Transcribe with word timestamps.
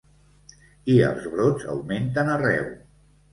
I 0.93 0.95
els 1.07 1.27
brots 1.33 1.67
augmenten 1.75 2.33
arreu. 2.39 2.67